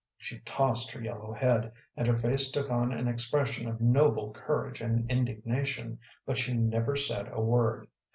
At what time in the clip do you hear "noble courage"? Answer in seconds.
3.81-4.81